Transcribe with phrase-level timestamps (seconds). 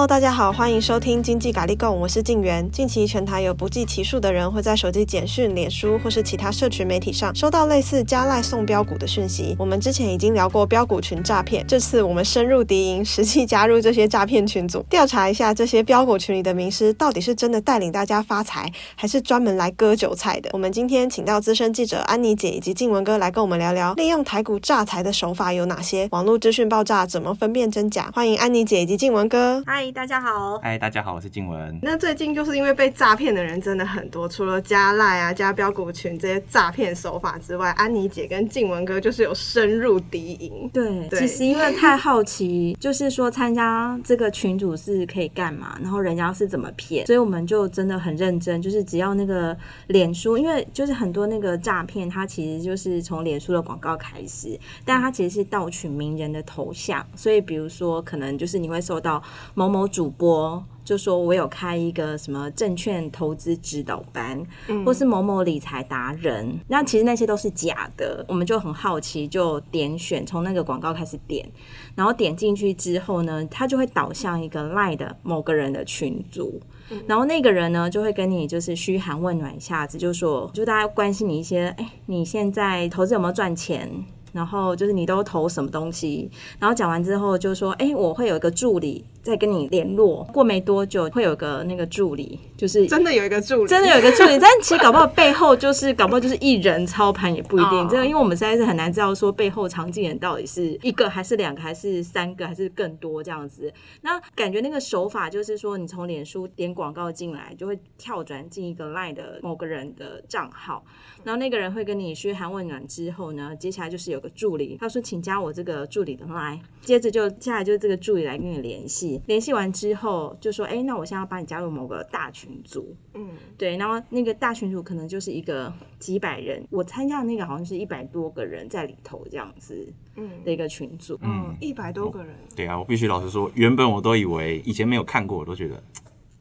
[0.00, 2.66] Hello，大家好，欢迎收听经济咖喱供，我是静媛。
[2.70, 9.54] 近期全台有不计其数的人会在手机简讯、脸书或是其他社群媒体上收到类似加赖送标股的讯息。
[9.58, 20.48] 我们之前已经聊过标股群诈骗，这次我们深入敌营，实际加入这些诈骗群组，调查一下这些标股群里的名师到底是真的带领大家发财，还是专门来割韭菜的。
[20.54, 26.08] 我们今天请到资深记者安妮姐以及静文哥来跟我们聊聊，利用台股诈财的手法有哪些？
[26.10, 28.10] 网络资讯爆炸怎么分辨真假？
[28.14, 29.62] 欢迎安妮姐以及静文哥。
[29.66, 30.58] 嗨，大家好。
[30.58, 31.78] 嗨，大家好，我是静文。
[31.82, 40.70] 那最近就是因为被诈骗的人真的很多，除了加赖啊、加标股群这些诈骗手法之外，安妮姐跟静文哥就是有深入敌营。
[40.72, 49.56] 对，对，其实因为太好奇， 就是说参加这个群组是可以干嘛，然后人家是怎么骗，所以我们就真的很认真，就是只要那个
[49.88, 59.20] 脸书，因为就是很多那个诈骗，它其实就是从脸书的广告开始，但它其实是盗取名人的头像，所以比如说可能就是你会收到。
[59.54, 66.58] 某某主播就说：“我有开一个什么证券投资指导班，嗯、或是某某理财达人。
[66.66, 68.24] 那其实那些都是假的。
[68.26, 71.48] 我们就很好奇，就点选从那个广告开始点，
[71.94, 83.88] 然后点进去之后呢，他就会导向一个 LINE 的某个人的群组，嗯、然后那个人呢就会跟你就是嘘寒问暖一下子，就说就大家关心你一些，哎，你现在投资有没有赚钱？”
[84.32, 103.72] 然后就是你都投什么东西，然后讲完之后就说，哎，我会有一个助理在跟你联络，过没多久会有个那个助理，就是真的有一个助理，真的有一个助理， 但其实搞不好背后就是搞不好就是一人操盘也不一定，这个因为我们实在是很难知道说背后藏镜人到底是一个还是两个还是三个还是更多这样子。
[104.02, 110.84] 那感觉那个手法就是说，你从脸书点广告进来，就会跳转进一个 LINE 的某个人的账号，
[111.24, 114.20] 然后那个人会跟你嘘寒问暖之后呢，接下来就是有。
[114.20, 135.82] 个助理，他说，请加我这个助理的 line，接着就下来就是这个助理来跟你联系，联系完之后就说，哎，那我现在要把你加入某个大群组，嗯，对，然后那个大群组可能就是一个几百人，我参加的那个好像是一百多个人在里头这样子，嗯，的一个群组，嗯，一百多个人，对啊，我必须老实说，原本我都以为以前没有看过，我都觉得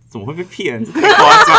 [0.10, 1.56] 怎么会被骗，太夸张，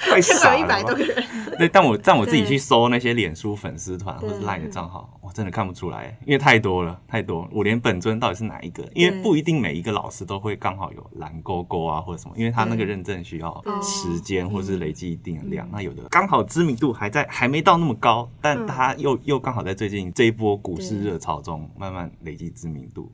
[0.12, 1.24] 太傻了，一百多个人。
[1.58, 7.48] 对，但我但我自己去搜那些脸书粉丝团或者 LINE 的账号，我真的看不出来，因为太多了，太多了。
[7.52, 8.82] 我连本尊到底是哪一个？
[8.94, 15.68] 因为不一定每一个老师都会刚好有蓝勾勾啊或者什么，因为他那个认证需要时间或是累积一定的量。
[15.70, 23.12] 那有的刚好知名度还在，还没到那么高，但他又又刚好在最近这一波股市热潮中慢慢累积知名度。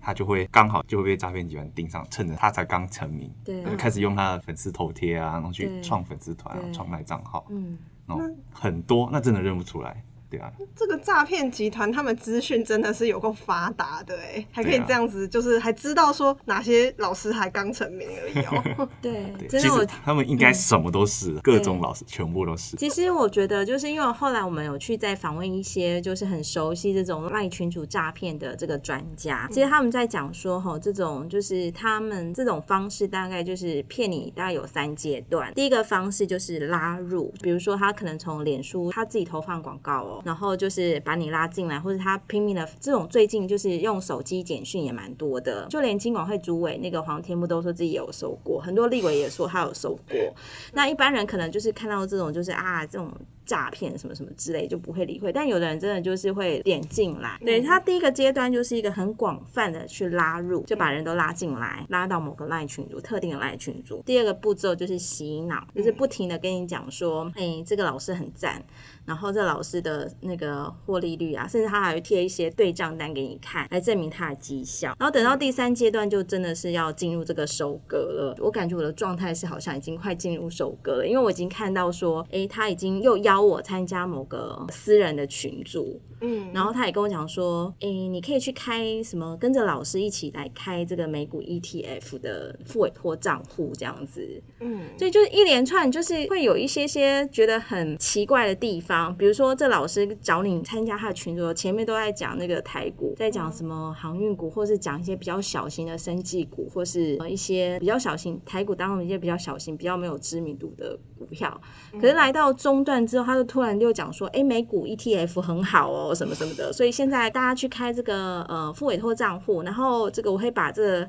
[0.00, 10.02] 他就会刚好就会被诈骗集团盯上，趁着他才刚成名，对，开始用他的粉丝头贴啊，然后去创粉丝团、创卖账号，嗯，然后很多，那真的认不出来。
[10.30, 18.88] 对啊，这个诈骗集团他们资讯真的是有够发达的哎，还可以这样子，就是还知道说哪些老师还刚成名而已哦。
[19.00, 19.68] 对，其实
[20.04, 22.76] 他们应该什么都是，各种老师全部都是。
[22.76, 35.54] 其实我觉得，就是因为后来我们有去再访问一些就是很熟悉这种赖群主诈骗的这个专家，其实他们在讲说哈，这种就是他们这种方式大概就是骗你，大概有三阶段。
[35.54, 40.17] 第一个方式就是拉入，比如说他可能从脸书他自己投放广告哦。
[40.24, 50.34] 然后就是把你拉进来，或者他拼命的这种，最近就是用手机简讯也蛮多的，就连金管会主委那个黄天木都说自己有收过，很多立委也说他有收过。
[50.72, 53.12] 那一般人可能就是看到这种，就是啊这种
[53.48, 57.40] 诈骗什么什么之类就不会理会，但有的人真的就是会点进来。
[57.42, 64.02] 对，他第一个阶段就是一个很广泛的去拉入，就把人都拉进来，拉到某个赖群组，特定的赖群组。
[64.04, 68.62] 第二个步骤就是洗脑，就是不停的跟你讲说，哎，这个老师很赞。
[69.06, 74.94] 然后这老师的那个获利率啊，甚至他还会贴一些对账单给你看，来证明他的绩效。
[74.98, 78.36] 然后等到第三阶段，就真的是要进入这个收割了。
[78.38, 99.14] 我感觉我的状态是好像已经快进入收割了，因为我已经看到说，哎，他已经又邀我参加某个私人的群组，嗯，然后他也跟我讲说，诶，你可以去开什么，跟着老师一起来开这个美股 ETF 的付委托账户这样子，嗯，所以就是一连串，就是会有一些些觉得很奇怪的地方。
[99.16, 111.60] 比如说，这老师找你参加他的群组，前面都在讲那个台股，在讲什么航运股，或是讲一些比较小型的生技股，或是一些比较小型台股当中一些比较小型、比较没有知名度的股票。
[111.92, 121.08] 可是来到中段之后，他就突然就讲说：“哎，美股 ETF 很好哦，什么什么的。”所以现在大家去开这个呃副委托账户，然后这个我会把这。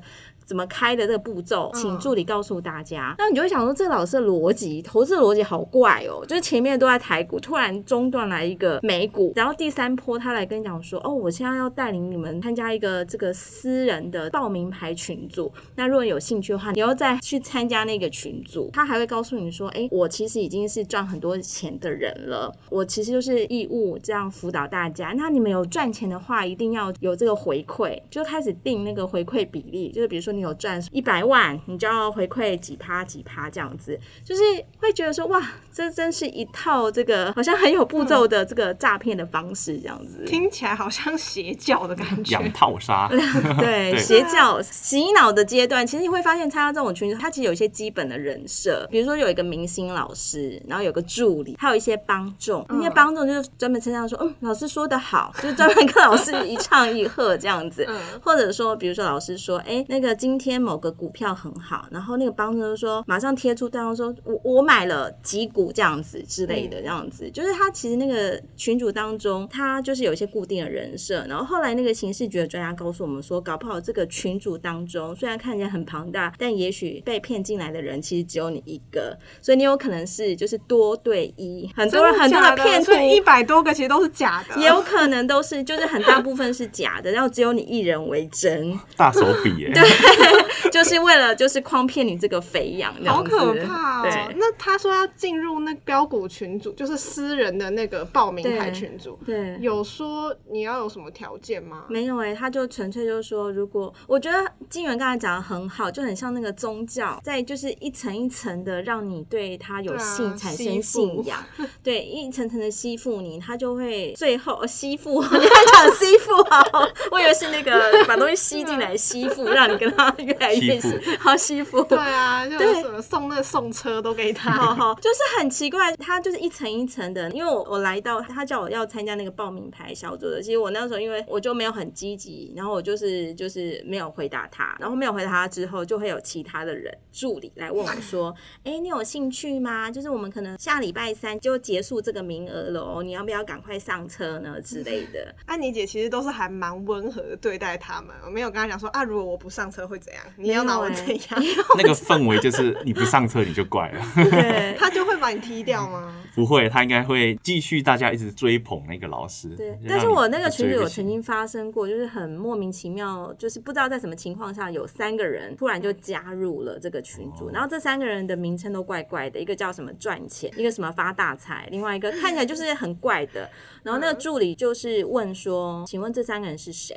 [0.50, 3.14] 怎么开的这个步骤，请助理告诉大家。
[3.16, 25.14] 那你就会想说，这老师的逻辑，投资的逻辑好怪哦，就是前面都在台股，突然中断来一个美股，然后第三波他来跟你讲说，哦，我现在要带领你们参加一个这个私人的报名牌群组，那如果有兴趣的话，你要再去参加那个群组，他还会告诉你说，哎，我其实已经是赚很多钱的人了，我其实就是义务这样辅导大家。
[25.16, 34.42] 那你们有赚钱的话，一定要有这个回馈，就开始定那个回馈比例，就是比如说你有赚一百万，你就要回馈几趴几趴这样子，就是
[34.78, 35.40] 会觉得说，哇，
[35.72, 43.08] 这真是一套这个好像很有步骤的这个诈骗的方式这样子，听起来好像邪教的感觉，养套杀
[43.58, 57.86] 对，邪教洗脑的阶段，其实你会发现参加这种群组，它其实有一些基本的人设，比如说有一个明星老师，然后有个助理，还有一些帮众，那些帮众就是专门称赞说，嗯，老师说的好，就是专门跟老师一唱一和这样子，
[58.22, 89.82] 或者说，比如说老师说，哎、欸，那个今天某个股票很好，然后那个帮众就说，马上贴出对方说，我我买了几股这样子之类的，这样子，就是他其实那个群主当中，他就是有一些固定的人设，然后后来那个刑事局的专家告诉我们说，搞不好这个群主当中，虽然看起来很庞大，但也许被骗进来的人其实只有你一个，所以你有可能是就是多对一，很多人很多的 骗徒，一百多个其实都是假的，也有可能都是就是很大部分是假的，然后只有你一人为真，大手笔耶， 对，
[90.70, 94.32] 就是为了就是诓骗你这个肥羊，好可怕哦。
[94.36, 99.58] 那他说要进入那标股群组，就是私人的那个报名牌群组，对，对。
[99.60, 101.84] 有说你要有什么条件吗？
[101.88, 104.38] 没有哎、欸，他就纯粹就是说，如果我觉得
[104.68, 111.42] 金源刚才讲的很好，就很像那个宗教，在就是一层一层的让你对他有信、啊、产生信仰，
[111.82, 139.90] 对，一层层的吸附你，他就会最后、哦、吸附，你还讲吸附好，我以为是那个把东西吸进来吸附，让你跟他越来越识好欺负，对啊，就什么送那送车都给他，好好， 就是很奇怪，他就是一层一层的，因为我我来到他叫我要参加那个报名牌小组的，其实我那时候因为我就没有很积极，然后我就是就是没有回答他，然后没有回答他之后，就会有其他的人助理来问我说，哎、欸，你有兴趣吗？
[139.90, 144.60] 就是我们可能下礼拜三就结束这个名额了哦，你要不要赶快上车呢？
[144.60, 145.34] 之类的？
[145.46, 150.22] 安妮姐其实都是还蛮温和的对待他们，我没有跟他讲说啊，如果我不上车会怎样？
[150.36, 151.42] 你要拿我怎样？
[151.76, 156.16] 那个氛围就是你不上车你就怪了，对，他就会把你踢掉吗？
[156.34, 159.48] 不会，他应该会继续大家一直追捧那个老师。
[159.56, 173.50] 对，但是我那个群里有曾经发生过，就是很莫名其妙，就是不知道在什么情况下，有三个人突然就加入了这个群组，然后这三个人的名称都怪怪的，一个叫什么赚钱，一个什么发大财，另外一个看起来就是很怪的。
[173.82, 176.96] 然后那个助理就是问说：“请问这三个人是谁？”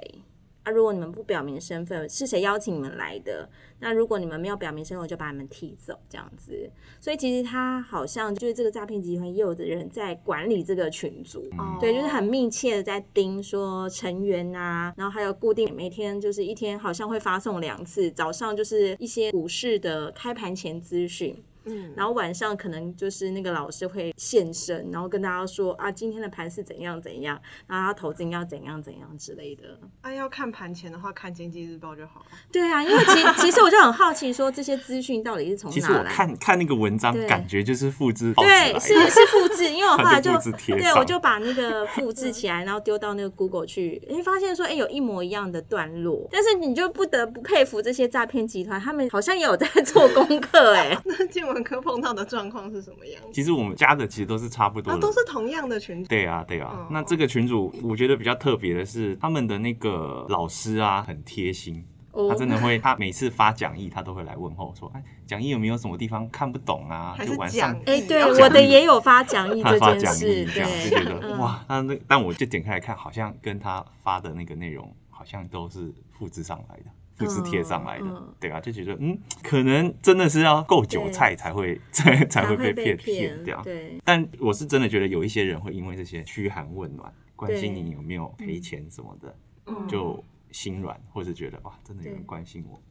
[0.63, 3.49] 啊，如果你们不表明身份，是谁邀请你们来的？
[3.79, 6.71] 那如果你们没有表明身份，我就把你们踢走，这样子。
[7.01, 21.43] 所以其实他好像就是这个诈骗集团，也有的人在管理这个群组，嗯、对，就是很密切的在盯说成员啊，然后还有固定每天就是一天好像会发送两次，早上就是一些股市的开盘前资讯。
[21.65, 29.79] 嗯，然后晚上可能就是那个老师会现身，然后跟大家说啊，今天的盘是怎样怎样，然后他投资要怎样怎样之类的。
[30.01, 32.25] 啊，要看盘前的话，看经济日报就好了。
[32.51, 35.81] 对啊，因为其其实我就很好奇，说这些资讯到底是从哪来？
[35.81, 38.33] 其实我看看那个文章，感觉就是复制。
[38.35, 50.97] 对，是是复制，因为我 后来就，就对，我就把那个复制起来，然后丢到那个 Google 去，哎，发现说哎有一模一样的段落，但是你就不得不佩服这些诈骗集团，他们好像也有在做功课哎。
[51.05, 53.21] 那今晚科碰到的状况是什么样？
[53.33, 56.07] 其实我们加的其实都是差不多的，都是同样的群组。
[56.07, 56.87] 对啊，对啊。
[56.89, 61.85] 那这个群组我觉得比较特别的是，他们的那个老师啊，很贴心，
[62.29, 67.17] 他真的会，他每次发讲义，他都会来问候说，哎，讲义有没有什么地方看不懂啊？
[67.25, 76.85] 就晚上，哎，对，我的也有发讲义这件事，对，就觉得哇，那那但我就点开来看，好像跟他发的那个内容好像都是复制上来的。
[77.15, 83.61] 复制贴上来的，嗯嗯、对啊，就觉得嗯，可能真的是要够韭菜才会 才对才会被骗骗掉。
[83.63, 92.81] 对，但我是真的觉得有一些人会因为这些嘘寒问暖，关心你有没有赔钱什么的，对就心软，或是觉得哇，真的有人关心我。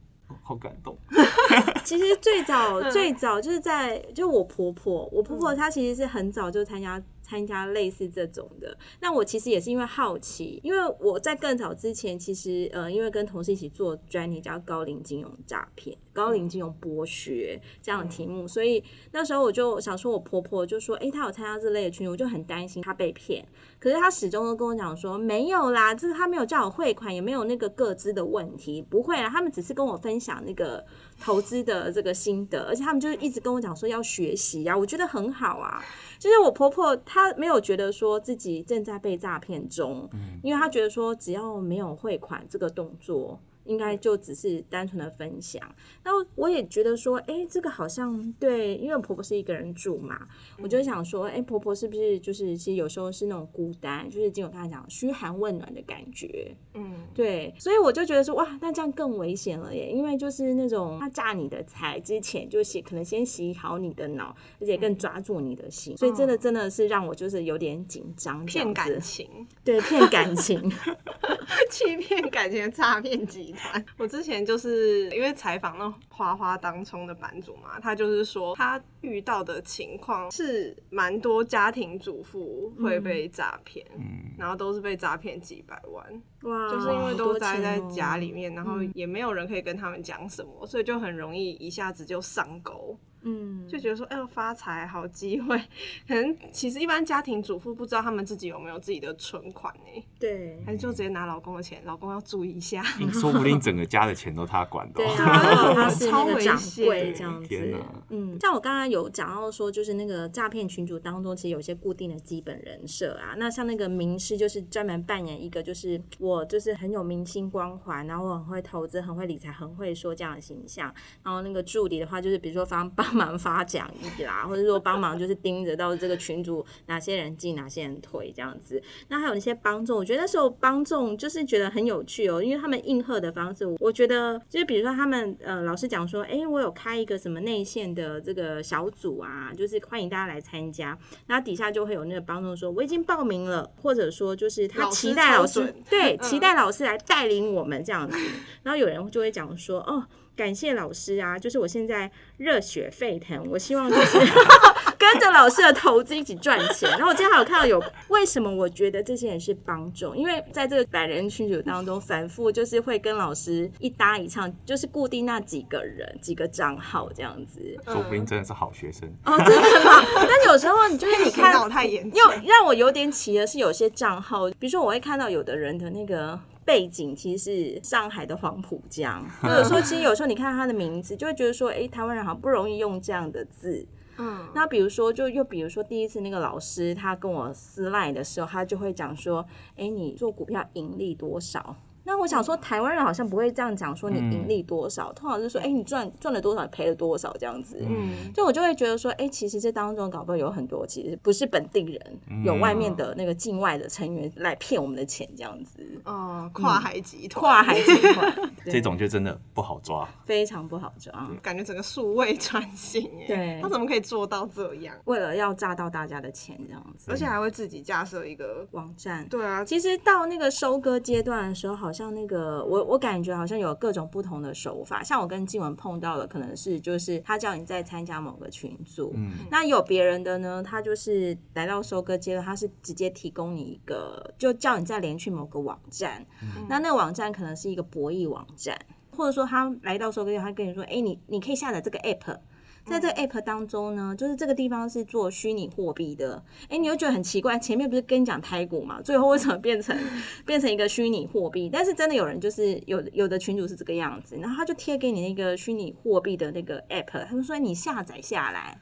[0.41, 0.97] 好感动。
[1.85, 8.77] 其实最早最早就是在就我婆婆，我婆婆她其实是很早就参加参加类似这种的。
[8.99, 23.43] 那我其实也是因为好奇，因为我在更早之前，其实呃，因为跟同事一起做专题叫高龄金融诈骗、高龄金融剥削这样的题目，所以那时候我就想说，我婆婆就说，诶，她有参加这类的群，我就很担心她被骗。
[23.79, 30.85] 可是她始终都跟我讲说，没有啦，就是她没有叫我汇款，也没有那个个资的问题，不会啦，他们只是跟我分享那个
[31.19, 35.83] 投资的这个心得，而且他们就是一直跟我讲说要学习呀，我觉得很好啊。
[36.19, 40.09] 就是我婆婆她没有觉得说自己正在被诈骗中，
[40.41, 43.39] 因为他觉得说只要没有汇款这个动作。
[43.65, 45.61] 应该就只是单纯的分享，
[46.03, 50.27] 那我也觉得说，哎、欸，这个好像对，因为我婆婆是一个人住嘛，
[50.61, 69.29] 我就想说，哎、欸，婆婆是不是就是其实有时候是那种孤单，就是经由她讲嘘寒问暖的感觉，嗯，对，所以我就觉得说，哇，那这样更危险了耶，因为就是那种他榨你的财之前，就洗可能先洗好你的脑，而且更抓住你的心，所以真的真的是让我就是有点紧张，骗感情，
[69.63, 70.69] 对，骗感情，
[71.71, 73.52] 欺骗感情的诈骗集。
[73.97, 92.97] 我之前就是因为采访那花花当冲的版主嘛，他就是说他遇到的情况是蛮多家庭主妇会被诈骗，嗯，然后都是被诈骗几百万，哇，就是因为都待在家里面，然后也没有人可以跟他们讲什么，所以就很容易一下子就上钩。
[93.23, 95.57] 嗯，就觉得说，哎呦，发财好机会，
[96.07, 100.03] 可能其实一般家庭主妇不知道他们自己有没有自己的存款呢？
[100.19, 102.83] 对，还是就直接拿老公的钱，老公要注意一下。
[102.99, 107.75] 你说不定整个家的钱都他管的，对， 他是那个掌柜这样子。
[108.09, 113.35] 嗯，像我刚刚有讲到说，就是那个诈骗群组当中，其实有些固定的基本人设啊。
[113.37, 120.93] 那像那个名师，就是专门扮演一个，就是我就是很有明星光环，然后我很会投资，很会理财，很会说这样的形象。
[121.23, 123.23] 然后那个助理的话，就是比如说方帮帮。
[123.23, 128.83] 忙发讲义啦， 或者说帮忙就是盯着到这个群组哪些人进哪些人退这样子。
[129.07, 140.97] 那还有那些帮众，我觉得那时候帮众就是觉得很有趣哦，因为他们应和的方式，我觉得就是比如说他们呃老师讲说，哎，我有开一个什么内线的这个小组啊，就是欢迎大家来参加。
[141.25, 148.17] 然后底下就会有那个帮众说我已经报名了，或者说就是他期待，老师对，期待老师来带领我们这样子。
[148.63, 150.05] 然后有人就会讲说哦。
[150.35, 151.37] 感谢老师啊！
[151.37, 154.17] 就是我现在热血沸腾，我希望就是
[154.97, 156.89] 跟着老师的投资一起赚钱。
[156.91, 167.59] 然后我今天还有看到有为什么我觉得这些人是帮众，因为在这个百人群组当中，反复就是会跟老师一搭一唱，就是固定那几个人几个账号这样子。
[167.85, 170.03] 说不定真的是好学生哦，真的吗？
[170.15, 176.39] 但有时候你就是你看到 太严，又让我有点奇的是，有些账号，比如说我会看到有的人的那个。
[176.65, 183.85] 背景其实是上海的黄浦江，或者说其实有时候你看他的名字，就会觉得说，哎，台湾人好像不容易用这样的字。
[184.17, 189.43] 嗯，那比如说，就又比如说，第一次那个老师他跟我私赖的时候，他就会讲说，
[189.75, 191.75] 哎，你做股票盈利多少？
[192.05, 197.77] 那我想说，台湾人好像不会这样讲，说你盈利多少，嗯、通常是说，哎、欸，你赚赚了多少，赔了多少这样子。
[197.81, 205.79] 嗯，就我就会觉得说，哎、欸，其实这当中搞不好有很多，其实不是本地人，嗯、有外面的那个境外的成员来骗我们的钱这样子。
[206.03, 214.93] 哦，跨海集团，跨海集团，这种就真的不好抓，非常不好抓，感觉整个数位转型，哎，对，他怎么可以做到这样？
[215.05, 219.25] 为了要诈到大家的钱这样子，而且还会自己架设一个网站。
[219.29, 222.65] 对啊，其实到那个收割阶段的时候，好像那个。
[222.65, 238.75] 我我感觉好像有各种不同的手法，像我跟静文碰到的，可能是就是他叫你再参加某个群组，嗯，那有别人的呢，他就是来到收割阶段，他是直接提供你一个，就叫你再连去某个网站，嗯，那那个网站可能是一个博弈网站，
[239.15, 242.39] 或者说他来到收割他跟你说，哎，你你可以下载这个 app。
[242.85, 246.43] 在这个 app 当中呢，就是这个地方是做虚拟货币的。
[246.67, 249.01] 哎，你又觉得很奇怪，前面不是跟你讲台股嘛？
[249.01, 249.97] 最后为什么变成
[250.45, 251.69] 变成一个虚拟货币？
[251.71, 258.77] 但是真的有人就是有有的群主是这个样子，然后他就贴给你那个虚拟货币的那个 app，他就说你下载下来，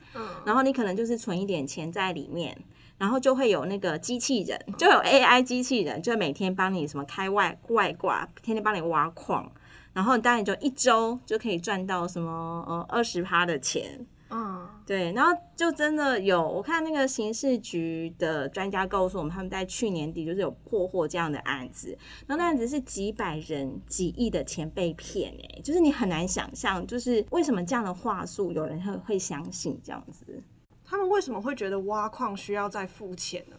[0.45, 2.57] 然后你可能就是存一点钱在里面，
[2.97, 9.51] 然后就会有那个机器人，就有 AI 机器人，就每天帮你什么开外外挂，天天帮你挖矿。
[9.93, 21.89] 然后当然就一周就可以赚到什么呃二十趴的钱，嗯，对，然后就真的有我看那个刑事局的专家告诉我们，他们在去年底就是有破获这样的案子，
[22.25, 30.41] 然后那案子是几百人几亿的钱被骗，哎，就是你很难想象，就是为什么这样的话术有人会会相信这样子？
[30.85, 33.57] 他们为什么会觉得挖矿需要再付钱呢？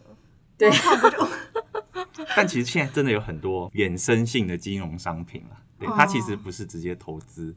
[0.57, 0.69] 对，
[2.35, 5.57] 但其实现在真的有很多衍生性的金融商品了。
[5.97, 7.53] 它其实不是直接投资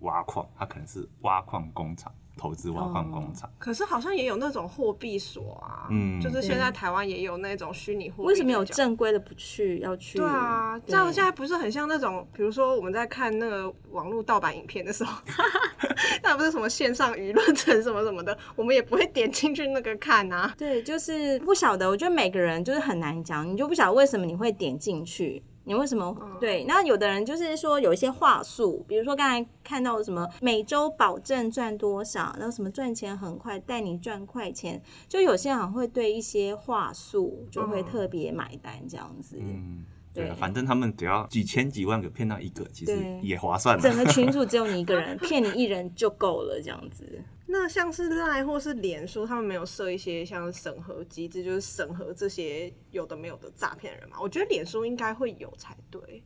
[0.00, 3.50] 挖矿，它可能是挖矿工厂，投资挖矿工厂。
[3.58, 8.28] 可是好像也有那种货币所啊，嗯，就是现在台湾也有那种虚拟货币。
[8.28, 10.18] 为什么有正规的不去要去？
[10.18, 15.22] 对啊，这样现在不是很像那种，比如说我们在看那个网络盗版影片的时候，
[16.22, 20.54] 那不是什么线上舆论城什么什么的，我们也不会点进去那个看啊。
[20.58, 25.42] 对，就是不晓得，我觉得每个人就是很难讲，你就不晓得为什么你会点进去。
[25.64, 26.64] 你为什么、嗯、对？
[26.64, 39.38] 那有的人就是说有一些话术，比如说刚才看到什么每周保证赚多少，然后什么赚钱很快，带你赚快钱，就有些人会对一些话术就会特别买单这样子。
[39.40, 43.78] 嗯，对，对，反正他们只要几千几万个骗到一个，其实也划算。
[43.80, 47.22] 整个群 主只有你一个人，骗你一人就够了这样子。
[47.46, 54.16] 那像是赖或是脸书，他们没有设一些像审核机制，就是审核这些有的没有的诈骗人嘛？
[54.20, 56.22] 我觉得脸书应该会有才对。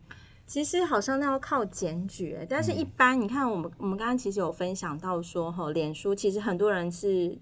[0.46, 7.38] 其实好像那要靠检举，但是一般你看我们我们刚刚其实有分享到说，哈，脸书其实很多人是。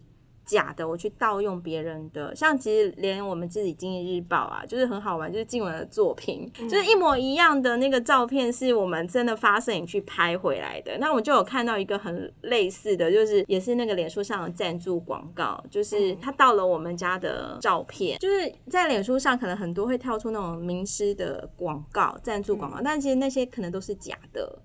[0.46, 10.96] 假的，我去盗用别人的，像其实连我们自己经济日报啊，就是很好玩，就是静文的作品，嗯、就是一模一样的那个照片，是我们真的发摄影去拍回来的。
[10.98, 24.56] 那我就有看到一个很类似的，就是也是那个脸书上的赞助广告，就是他盗了我们家的照片，就是在脸书上可能很多会跳出那种名师的广告、赞助广告，嗯、但其实那些可能都是假的。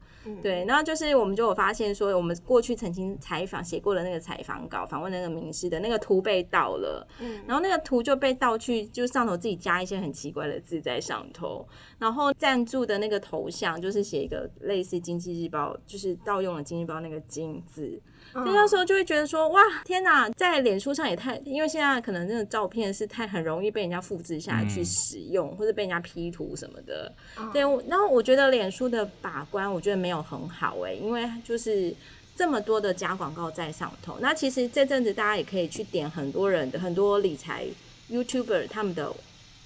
[0.41, 11.67] 对，然后就是我们就有发现说，我们过去曾经采访写过的那个采访稿，访问那个名师的那个图被盗了，嗯，然后那个图就被盗去，就上头自己加一些很奇怪的字在上头，
[12.01, 18.01] 然后赞助的那个头像就是写一个类似经济日报，就是盗用了经济日报那个金字。
[18.34, 27.13] 所以那时候就会觉得说，哇，天哪，在脸书上也太，因为现在可能那个照片是太很容易被人家复制下来去使用，嗯、或者被人家 P 图什么的。
[27.38, 31.93] 嗯、对，然后我觉得脸书的把关，我觉得没有很好哎、欸，因为就是
[32.36, 34.17] 这么多的假广告在上头。
[34.20, 37.67] 那其实这阵子大家也可以去点很多人的很多理财
[38.10, 39.13] YouTuber 他们的。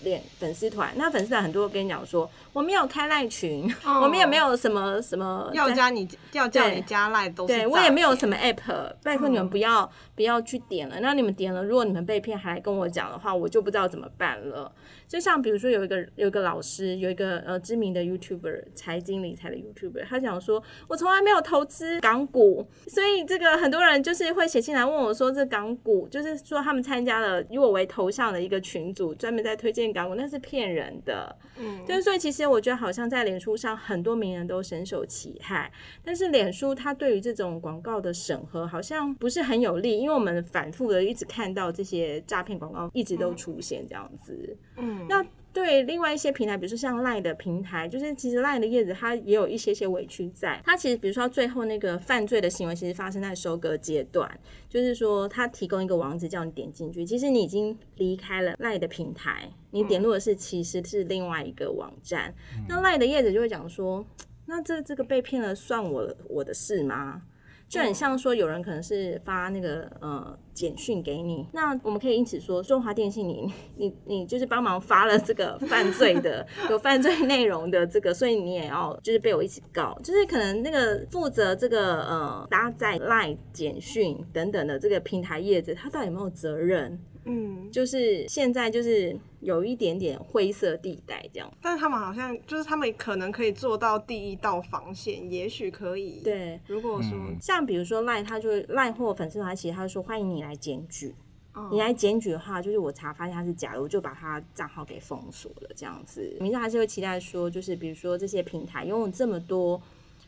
[0.01, 11.01] 脸粉丝团，那粉丝团很多跟你讲说，我没有开赖群，哦、我们也没有什么什么要加你要叫你加赖都是对，我也没有什么 app，拜托你们不要、嗯、不要去点了。
[11.01, 14.71] 那你们点了，如果你们被骗还来跟我讲的话，我就不知道怎么办了。
[15.05, 31.36] 就像比如说有一个有一个老师，有一个呃知名的 YouTuber 财经理财的 YouTuber，他讲说，我从来没有投资港股，所以这个很多人就是会写信来问我说，这港股就是说他们参加了以我为头像的一个群组，专门在推荐港股，那是骗人的。
[31.58, 35.71] 嗯，就是所以其实我觉得好像在脸书上很多名人都深受其害，
[36.03, 44.58] 但是脸书它对于这种广告的审核好像不是很有利，因为我们反复的一直看到这些诈骗广告一直都出现这样子。
[44.77, 45.05] 嗯。
[45.08, 45.25] 那
[45.56, 50.62] 对另外一些平台，比如说像 LINE 的平台，就是其实 LINE 的叶子它也有一些些委屈在。
[50.65, 54.30] 它其实比如说最后那个犯罪的行为，其实发生在收割阶段，
[54.68, 62.36] 就是说它提供一个网址叫你点进去，其实你已经离开了 LINE 的平台，你点入的是其实是另外一个网站。
[62.58, 64.06] 嗯、那 LINE 的叶子就会讲说，
[64.48, 67.22] 那这这个被骗了算我我的事吗？
[67.70, 86.98] 就很像说，有人可能是发那个呃简讯给你，那我们可以因此说，中华电信你 你你就是帮忙发了这个犯罪的 有犯罪内容的这个，所以你也要就是被我一起告，就是可能那个负责这个呃搭载 LINE 简讯等等的这个平台业者，他到底有没有责任？
[87.28, 96.22] 嗯，就是现在就是有一点点灰色地带这样，但是他们好像就是他们可能可以做到第一道防线，也许可以。
[96.24, 101.13] 对，如果说、嗯、像比如说赖，他就赖或粉丝团，其实他就说欢迎你来检举，
[101.53, 106.38] 哦、你来检举的话，就是我查发现他是假的，我就把他账号给封锁了这样子。
[106.39, 109.81] 民众还是会期待说，就是比如说这些平台拥有这么多。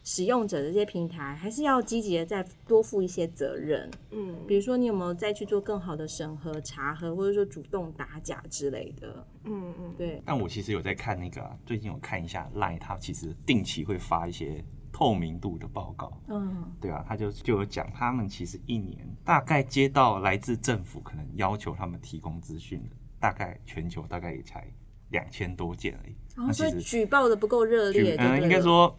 [0.03, 10.21] 使用者的这些平台还是要积极的再多负一些责任，嗯，比如说你有没有再去做更好的审核查核，或者说主动打假之类的，嗯嗯，对。
[10.25, 24.65] 但我其实有在看那个、啊，最近有看一下 LINE，它其实定期会发一些透明度的报告，嗯，对啊，他就就有讲，他们其实一年大概接到来自政府可能要求他们提供资讯的，大概全球大概也才
[25.09, 26.15] 两千多件而已。
[26.37, 28.97] 哦、所以举报的不够热烈，嗯，应该说。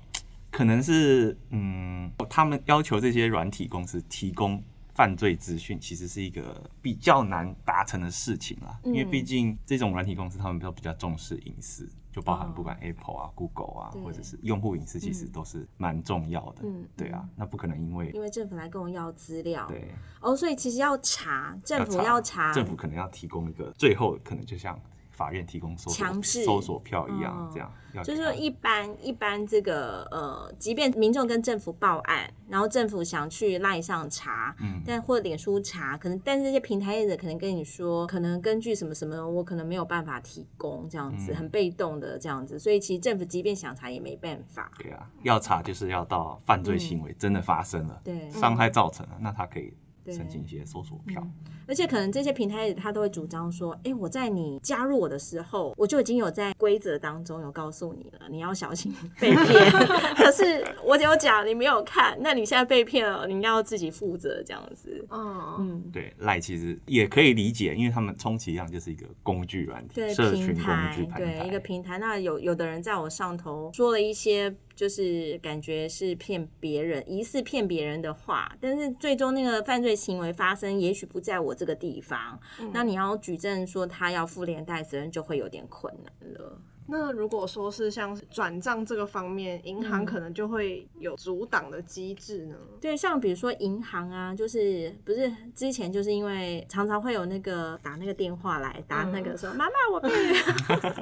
[0.51, 4.61] 可能是嗯，他们要求这些软体公司提供
[4.94, 8.81] 犯罪资讯，其实是一个比较难达成的事情啦。
[8.85, 11.87] 嗯、因为毕竟这种软体公司，他们都比较重视隐私，
[12.18, 16.62] 就包含不管 Apple 啊、哦、Google 啊，或者是用户隐私，其实都是蛮重要的。
[16.64, 19.88] 嗯，对啊，那不可能因为因为政府来跟我要资料，对
[20.20, 24.76] 哦，所以其实要查，政府要查，政府可能要提供一个最后可能就像。
[25.18, 26.44] 法院提供搜索强制。
[26.44, 44.70] 搜索票一样，嗯、这样要就是说一般一般这个呃，即便民众跟政府报案，然后政府想去赖上查，嗯，但或者脸书查，可能但是这些平台业者可能跟你说，可能根据什么什么，我可能没有办法提供这样子，嗯、很被动的这样子，所以其实政府即便想查也没办法。
[44.78, 49.74] 对啊，要查就是要到犯罪行为真的发生了，嗯、对，伤害造成了，那他可以。
[50.11, 59.70] 申请一些搜索票，嗯，而且可能这些平台他都会主张说，哎，欸，我在你加入我的时候，我就已经有在规则当中有告诉你了，你要小心被骗。
[60.16, 65.07] 可是我有讲，你没有看，那你现在被骗了，你要自己负责这样子。
[65.11, 71.98] 嗯嗯，对，赖其实也可以理解，因为他们充其量就是一个工具软体，对，社群工具，平台，对，一个平台。
[71.98, 74.57] 那有有的人在我上头说了一些。
[74.78, 86.62] 就是感觉是骗别人，疑似骗别人的话，但是最终那个犯罪行为发生，也许不在我这个地方，嗯、那你要举证说他要负连带责任，就会有点困难了。
[86.90, 92.57] 那如果说是像转账这个方面，银行可能就会有阻挡的机制呢？
[92.59, 100.09] 嗯、对，像比如说银行啊，就是不是之前就是因为常常会有那个打那个电话来打那个说妈妈、嗯、我 被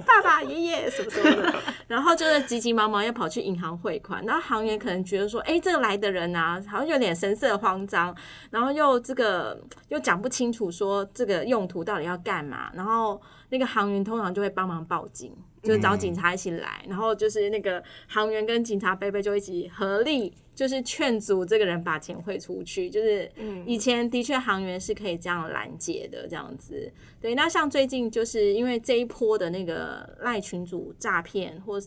[0.05, 1.55] 爸爸爷爷什么什么的，
[1.87, 8.13] 然后就是急急忙忙要跑去银行汇款，然后行员可能觉得说，哎、欸，这个来的人啊，好像有点神色慌张，
[8.51, 9.57] 然后又这个
[9.89, 15.33] 又讲不清楚说这个用途到底要干嘛，然后那个行员通常就会帮忙报警。
[15.67, 22.89] 就找警察一起来，嗯、然后就是那个航员跟警察贝贝就一起合力，就是劝阻这个人把钱汇出去。
[22.89, 23.31] 就是
[23.67, 26.93] 以前的确航员是可以这样拦截的，这样子。
[27.21, 31.81] 对，那像最近就是因为这一波的那个赖群主诈骗或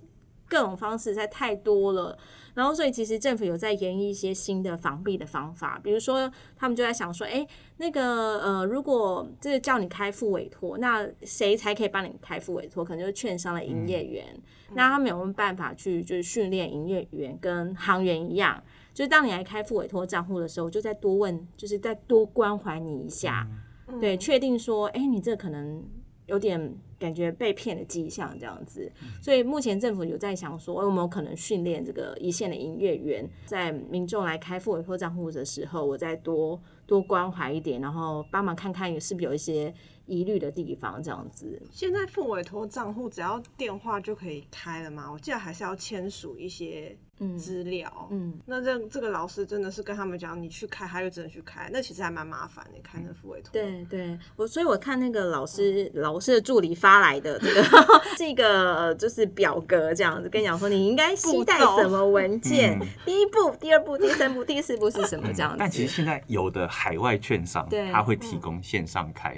[0.47, 2.17] 各种方式实在太多了。
[2.59, 12.83] 然后，所以其实政府有在研议一些新的防弊的方法，比如说他们就在想说，哎，那个呃，如果这个叫你开付委托，那谁才可以帮你开付委托？
[12.83, 14.25] 可能就是券商的营业员。
[14.35, 18.61] 嗯、那他们有没有办法去就是训练营业员跟行员一样，
[18.93, 23.47] 就是当你来开付委托账户的时候，就再多问，就是再多关怀你一下，
[23.87, 25.81] 嗯、对，确定说，哎，你这可能
[26.25, 26.77] 有点。
[26.99, 39.73] 感觉被骗的迹象这样子，所以目前政府有在想说，有没有可能训练这个一线的营业员，在民众来开付委托账户的时候，我再多多关怀一点，然后帮忙看看是不是有一些
[40.05, 41.61] 疑虑的地方这样子。
[41.71, 45.09] 现在付委托账户只要电话就可以开了吗？
[45.09, 46.97] 我记得还是要签署一些
[47.37, 47.89] 资料。
[48.11, 53.53] 嗯，嗯，那这这个老师真的是跟他们讲，你去开，他就只能去开，那其实还蛮麻烦的，开那副委托。
[53.53, 56.89] 对对，我所以我看那个老师、嗯、老师的助理发。
[56.89, 57.63] 发来的这个
[58.17, 65.57] 这个就是表格这样子，跟你讲说你应该携带什么文件， 第一步、第二步、第三步、第四步是什么这样子。
[65.59, 69.35] 但其实现在有的海外券商，他会提供线上开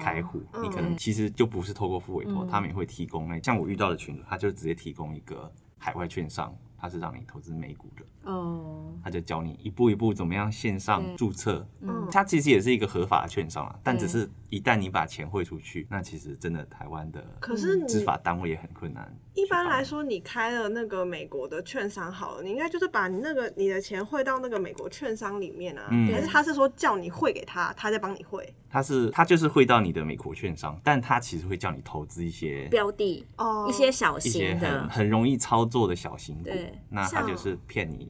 [0.00, 3.28] 开户，你可能其实就不是透过副委托，他们也会提供。
[3.28, 8.04] 那像我遇到的群主，他就直接提供一个海外券商，他是让你投资美股的。
[8.24, 19.10] 哦，他就教你一步一步怎么样线上注册，嗯，他其实也是一个合法的券商啊，但只是一旦你把钱汇出去，那其实真的台湾的可是执法单位也很困难。
[19.34, 28.54] 一般来说，你开了那个美国的券商好了，你应该就是把你那个你的钱汇到那个美国券商里面啊，还是他是说叫你汇给他，他在帮你汇？
[28.68, 36.50] 他是他就是汇到你的美国券商，但他其实会叫你投资一些标的哦，一些小型的，很很容易操作的小型股，
[36.88, 38.09] 那他就是骗你。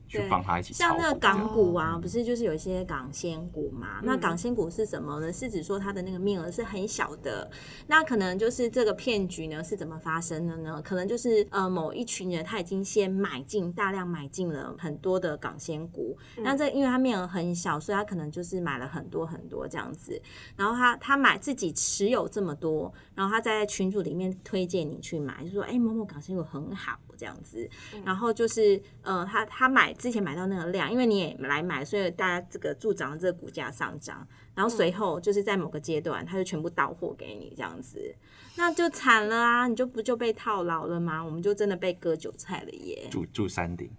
[0.11, 3.99] 去帮他一起像那个港股啊，不是就是有一些港仙股嘛？
[4.01, 5.31] 嗯、那港仙股是什么呢？
[5.31, 7.49] 是指说它的那个面额是很小的。
[7.87, 10.81] 那可能就是这个骗局呢是怎么发生的呢？
[10.83, 16.17] 可能就是呃某一群人他已经先买进大量买进了很多的港仙股。
[16.37, 20.21] 嗯、那这因为他面额很小，所以他可能就是买了很多很多这样子。
[20.57, 26.99] 然后他他买自己持有这么多，然后他在群组里面推荐你去买，就说哎某某港仙股很好。
[27.17, 27.69] 这样子，
[28.03, 38.15] 然后就是，呃，他他买之前买到那个量，因为你也来买，所以大家这个助长了这个股价上涨，然后随后就是在某个阶段，他就全部到货给你这样子，
[38.55, 39.67] 那就惨了啊！
[39.67, 41.23] 你就不就被套牢了吗？
[41.23, 43.07] 我们就真的被割韭菜了耶！
[43.11, 43.91] 住住山顶，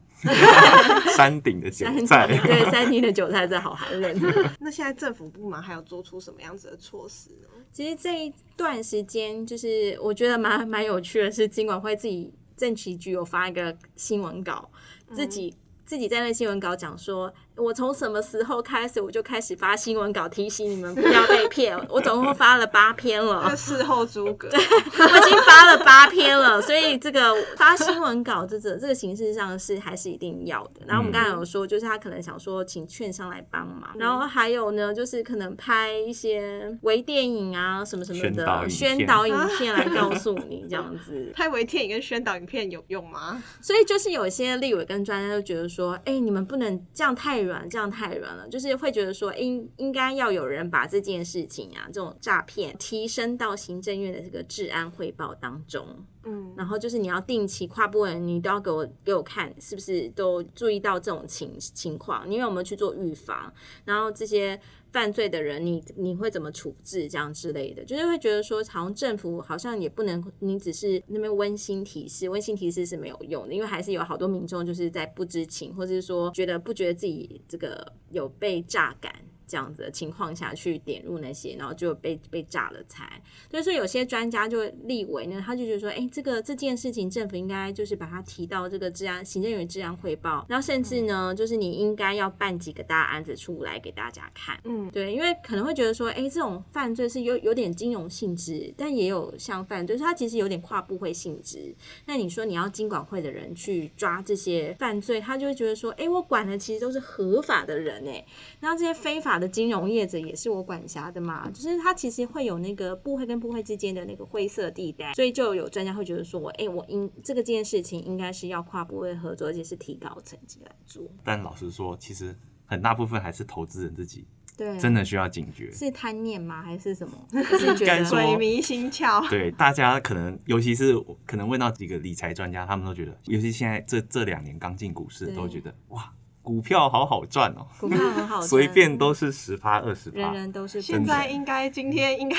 [1.16, 4.20] 山顶的韭菜，对，山顶的韭菜真好寒冷。
[4.58, 7.48] 那现在政府部门还有做出什么样子的措施呢？
[7.70, 12.34] 其实这一段时间，就是我觉得蛮蛮有趣的是，金管会自己。
[12.54, 14.70] 政企局有发一个新闻稿，
[15.12, 15.52] 自己
[15.92, 17.30] 自己在那新闻稿讲说，
[17.62, 21.78] 我从什么时候开始我就开始发新闻稿提醒你们不要被骗。
[21.88, 23.54] 我总共发了八篇了。
[23.56, 26.60] 事后诸葛，对，我已经发了八篇了。
[26.60, 30.82] 所以这个发新闻稿这这这个形式上是还是一定要的。
[30.86, 33.90] 然后我们刚才有说，就是他可能想说请券商来帮忙。
[33.98, 41.30] 然后还有呢，就是可能拍一些微电影啊什么什么的宣导影片来告诉你这样子。
[41.34, 43.42] 拍微电影跟宣导影片有用吗？
[43.60, 55.86] 所以就是有些立委跟专家就觉得说，哎，你们不能这样太软，这样太软了，就是会觉得说，应应该要有人把这件事情啊，这种诈骗提升到行政院的这个治安汇报当中。
[56.24, 62.28] 嗯，然后就是你要定期跨部门，你都要给我给我看，是不是都注意到这种情情况？
[62.30, 63.52] 你有没有去做预防？
[63.84, 64.60] 然后这些
[64.92, 67.08] 犯罪的人你，你会怎么处置？
[67.08, 79.12] 这样之类的，就是会觉得说，好像政府好像也不能，你只是那边温馨提示，温馨提示是没有用的，因为还是有好多民众就是在不知情，或者是说觉得不觉得自己这个有被榨感。
[79.52, 83.20] 这样子的情况下去点入那些，然后就被被炸了财。
[83.50, 94.58] 所以说有些专家就立为呢，他就觉得说，哎，这个这件事情政府应该就是把它提到这个治安行政院治安汇报，然后甚至呢，就是你应该要办几个大案子出来给大家看。
[94.64, 101.76] 嗯，对，因为可能会觉得说，哎，这种犯罪是有有点金融性质，但也有像犯罪，它其实有点跨部会性质。
[102.06, 108.24] 那你说你要经管会的人去抓这些犯罪，他就会觉得说，哎，我管的其实都是合法的人哎，
[108.60, 109.52] 然后这些非法的。
[109.52, 121.04] 金融业者也是我管辖的嘛，就是它其实会有那个部会跟部会之间的那个灰色地带，所以就有专家会觉得说，我、欸、哎，我应这个件事情应该是要跨部会合作，而且是提高层级来做。
[121.22, 124.24] 但老实说，其实很大部分还是投资人自己，
[124.56, 126.62] 对，真的需要警觉，是贪念吗？
[126.62, 127.14] 还是什么？
[127.58, 129.28] 是觉得鬼迷心窍？
[129.28, 136.10] 对，大家可能，尤其是可能问到几个理财专家，他们都觉得，尤其现在这这两年刚进股市，都觉得哇。
[136.42, 140.82] 股票好好赚哦，股票很好赚，随便都是十趴二十趴，人人都是。
[140.82, 142.36] 现在应该今天应该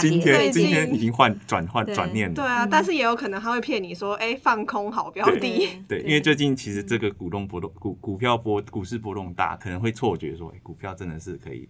[0.00, 2.34] 今天今天已经换转换转念了。
[2.34, 5.68] 对啊，但是也有可能他会骗你说，哎，放空好标的。
[5.88, 11.68] 对，因为最近其实这个股东波动股股票波股市波动大，可能会错觉说，哎，股票真的是可以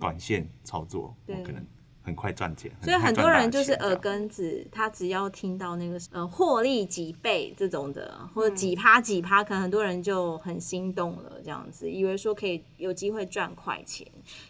[0.00, 1.62] 短线操作，我可能。
[2.08, 14.06] 很快赚钱，所以很多人就是耳根子，他只要听到那个呃获利几倍这种的，或者几趴几趴，可能很多人就很心动了，这样子以为说可以有机会赚快钱，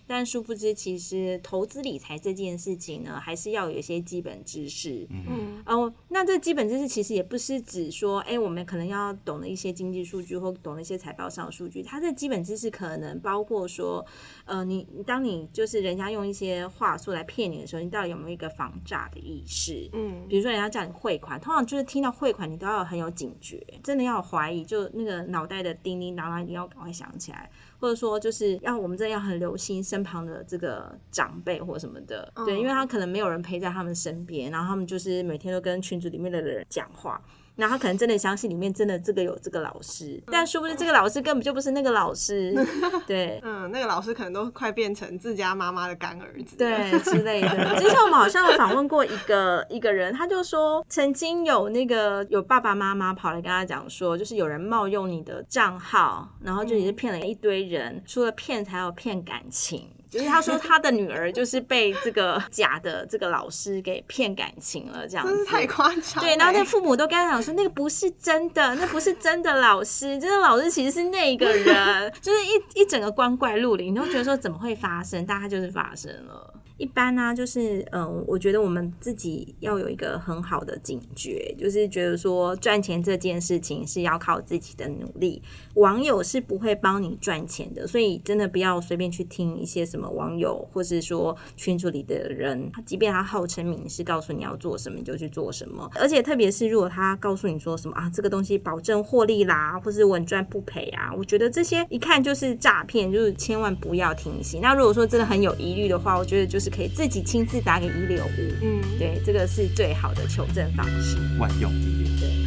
[0.08, 5.06] 但殊不知其实投资理财这件事情呢，还是要有一些基本知识。
[5.10, 14.04] 嗯哦，那这基本知识其实也不是指说，哎，我们可能要懂得一些经济数据或懂得一些财报上的数据，它这基本知识可能包括说，
[14.46, 17.48] 呃，你当你就是人家用一些话术来骗。
[17.48, 19.88] 你的时候，你到底有没有一个防诈的意识？
[19.92, 37.20] 嗯，比如说人家叫你汇款，通常就是听到汇款，你都要很有警觉，真的要有怀疑，就那个脑袋的叮叮当当，你要赶快想起来，或者说就是要我们真的要很留心身旁的这个长辈或什么的，对，因为他可能没有人陪在他们身边，然后他们就是每天都跟群组里面的人讲话。
[37.58, 42.54] 然后他可能真的相信里面真的这个有这个老师，但殊不知这个老师根本就不是那个老师，
[43.04, 47.48] 对，嗯，那个老师可能都快变成自家妈妈的干儿子，对之类的。
[47.74, 59.90] 之前我们好像有访问过一个一个人，他就说曾经有那个有爸爸妈妈跑来跟他讲说，就是有人冒用你的账号，然后就也是骗了一堆人，除了骗还有骗感情。
[60.10, 66.22] 就是他说他的女儿就是被这个假的这个老师给骗感情了，这样子太夸张。
[66.22, 76.54] 对，然后那父母都跟他讲说，那个不是真的， 那不是真的老师，真的老师其实是那个人， 就是一一整个光怪陆离，你都觉得说怎么会发生，但他就是发生了。
[76.78, 85.42] 一般呢、就是嗯，我觉得我们自己要有一个很好的警觉，就是觉得说赚钱这件事情是要靠自己的努力，
[85.74, 95.90] 网友是不会帮你赚钱的，所以真的不要随便去听一些什么网友或是说群组里的人，即便他号称名师告诉你要做什么，你就去做什么。
[95.96, 104.60] 而且特别是如果他告诉你说什么啊，这个东西保证获利啦，或是稳赚不赔啊，我觉得这些一看就是诈骗，就是千万不要听信。
[104.60, 106.78] 那如果说真的很有疑虑的话，我觉得就是是。
[106.78, 112.44] 可以自己亲自打给一六五，嗯，对，这个是最好的求证方式，万用一点。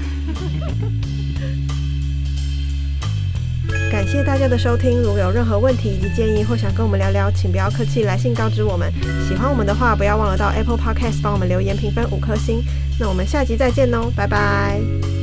[1.33, 1.51] 对。
[3.91, 8.89] 感谢大家的收听，如果有任何问题以及建议，或想跟我们聊聊，请不要客气，来信告知我们。
[9.27, 12.63] 喜欢我们的话，不要忘了到 Apple Podcast 帮我们留言评分五颗星。
[12.99, 15.20] 那我们下集再见喽，拜拜。